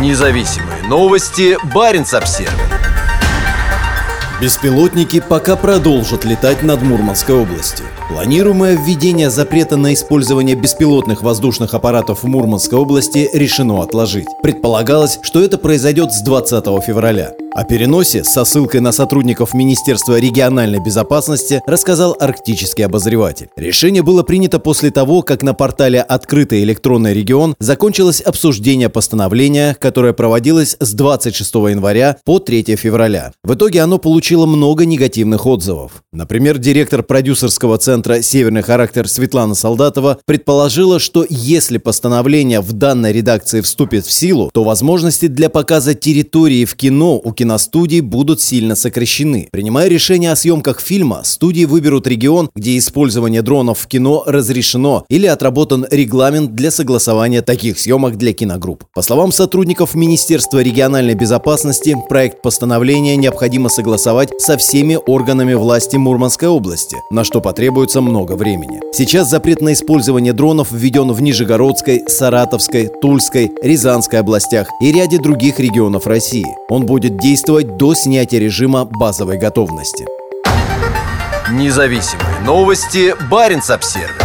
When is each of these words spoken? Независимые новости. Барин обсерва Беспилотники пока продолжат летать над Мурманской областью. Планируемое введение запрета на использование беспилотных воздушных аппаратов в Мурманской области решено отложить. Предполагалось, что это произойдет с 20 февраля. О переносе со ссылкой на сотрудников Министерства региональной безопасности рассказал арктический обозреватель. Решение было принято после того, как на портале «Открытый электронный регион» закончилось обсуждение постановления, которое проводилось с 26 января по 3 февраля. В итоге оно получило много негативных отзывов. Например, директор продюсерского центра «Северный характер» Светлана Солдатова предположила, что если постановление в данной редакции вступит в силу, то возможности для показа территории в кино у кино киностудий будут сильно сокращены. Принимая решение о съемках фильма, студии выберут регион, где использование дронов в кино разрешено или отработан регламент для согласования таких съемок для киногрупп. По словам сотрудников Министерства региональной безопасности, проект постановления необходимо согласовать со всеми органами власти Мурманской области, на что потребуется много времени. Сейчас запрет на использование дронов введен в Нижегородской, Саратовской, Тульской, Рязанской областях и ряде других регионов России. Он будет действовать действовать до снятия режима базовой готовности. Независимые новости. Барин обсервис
Независимые 0.00 0.82
новости. 0.88 1.56
Барин 1.72 2.04
обсерва 2.12 2.52
Беспилотники 4.40 5.20
пока 5.20 5.54
продолжат 5.54 6.24
летать 6.24 6.64
над 6.64 6.82
Мурманской 6.82 7.36
областью. 7.36 7.86
Планируемое 8.08 8.76
введение 8.76 9.30
запрета 9.30 9.76
на 9.76 9.94
использование 9.94 10.56
беспилотных 10.56 11.22
воздушных 11.22 11.74
аппаратов 11.74 12.24
в 12.24 12.26
Мурманской 12.26 12.76
области 12.76 13.30
решено 13.32 13.82
отложить. 13.82 14.26
Предполагалось, 14.42 15.20
что 15.22 15.40
это 15.40 15.58
произойдет 15.58 16.12
с 16.12 16.22
20 16.22 16.64
февраля. 16.84 17.32
О 17.56 17.62
переносе 17.62 18.24
со 18.24 18.44
ссылкой 18.44 18.80
на 18.80 18.90
сотрудников 18.90 19.54
Министерства 19.54 20.18
региональной 20.18 20.80
безопасности 20.80 21.62
рассказал 21.68 22.16
арктический 22.18 22.84
обозреватель. 22.84 23.48
Решение 23.54 24.02
было 24.02 24.24
принято 24.24 24.58
после 24.58 24.90
того, 24.90 25.22
как 25.22 25.44
на 25.44 25.54
портале 25.54 26.02
«Открытый 26.02 26.64
электронный 26.64 27.14
регион» 27.14 27.54
закончилось 27.60 28.20
обсуждение 28.20 28.88
постановления, 28.88 29.76
которое 29.78 30.12
проводилось 30.12 30.76
с 30.80 30.94
26 30.94 31.54
января 31.54 32.16
по 32.24 32.40
3 32.40 32.74
февраля. 32.74 33.32
В 33.44 33.54
итоге 33.54 33.82
оно 33.82 33.98
получило 33.98 34.46
много 34.46 34.84
негативных 34.84 35.46
отзывов. 35.46 36.02
Например, 36.12 36.58
директор 36.58 37.04
продюсерского 37.04 37.78
центра 37.78 38.20
«Северный 38.20 38.62
характер» 38.62 39.08
Светлана 39.08 39.54
Солдатова 39.54 40.18
предположила, 40.26 40.98
что 40.98 41.24
если 41.30 41.78
постановление 41.78 42.60
в 42.60 42.72
данной 42.72 43.12
редакции 43.12 43.60
вступит 43.60 44.06
в 44.06 44.10
силу, 44.10 44.50
то 44.52 44.64
возможности 44.64 45.28
для 45.28 45.48
показа 45.48 45.94
территории 45.94 46.64
в 46.64 46.74
кино 46.74 47.20
у 47.22 47.30
кино 47.30 47.43
киностудий 47.44 48.00
будут 48.00 48.40
сильно 48.40 48.74
сокращены. 48.74 49.48
Принимая 49.52 49.88
решение 49.88 50.32
о 50.32 50.36
съемках 50.36 50.80
фильма, 50.80 51.20
студии 51.24 51.66
выберут 51.66 52.06
регион, 52.06 52.48
где 52.54 52.78
использование 52.78 53.42
дронов 53.42 53.80
в 53.80 53.86
кино 53.86 54.22
разрешено 54.24 55.04
или 55.10 55.26
отработан 55.26 55.86
регламент 55.90 56.54
для 56.54 56.70
согласования 56.70 57.42
таких 57.42 57.78
съемок 57.78 58.16
для 58.16 58.32
киногрупп. 58.32 58.84
По 58.94 59.02
словам 59.02 59.30
сотрудников 59.30 59.94
Министерства 59.94 60.62
региональной 60.62 61.12
безопасности, 61.12 61.94
проект 62.08 62.40
постановления 62.40 63.14
необходимо 63.16 63.68
согласовать 63.68 64.30
со 64.38 64.56
всеми 64.56 64.98
органами 65.06 65.52
власти 65.52 65.96
Мурманской 65.96 66.48
области, 66.48 66.96
на 67.10 67.24
что 67.24 67.42
потребуется 67.42 68.00
много 68.00 68.36
времени. 68.36 68.80
Сейчас 68.94 69.28
запрет 69.28 69.60
на 69.60 69.74
использование 69.74 70.32
дронов 70.32 70.72
введен 70.72 71.12
в 71.12 71.20
Нижегородской, 71.20 72.04
Саратовской, 72.08 72.88
Тульской, 73.02 73.50
Рязанской 73.62 74.18
областях 74.20 74.68
и 74.80 74.90
ряде 74.90 75.18
других 75.18 75.60
регионов 75.60 76.06
России. 76.06 76.46
Он 76.70 76.86
будет 76.86 77.18
действовать 77.18 77.33
действовать 77.34 77.76
до 77.76 77.94
снятия 77.94 78.38
режима 78.38 78.84
базовой 78.84 79.38
готовности. 79.38 80.06
Независимые 81.50 82.38
новости. 82.46 83.12
Барин 83.28 83.60
обсервис 83.68 84.23